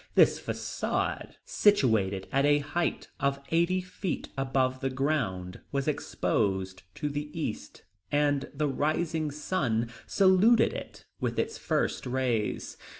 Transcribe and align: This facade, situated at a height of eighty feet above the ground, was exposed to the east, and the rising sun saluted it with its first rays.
This 0.15 0.39
facade, 0.39 1.35
situated 1.45 2.27
at 2.31 2.43
a 2.43 2.57
height 2.57 3.09
of 3.19 3.39
eighty 3.49 3.81
feet 3.81 4.29
above 4.35 4.79
the 4.79 4.89
ground, 4.89 5.59
was 5.71 5.87
exposed 5.87 6.81
to 6.95 7.07
the 7.07 7.29
east, 7.39 7.83
and 8.11 8.49
the 8.51 8.67
rising 8.67 9.29
sun 9.29 9.91
saluted 10.07 10.73
it 10.73 11.05
with 11.19 11.37
its 11.37 11.59
first 11.59 12.07
rays. 12.07 12.77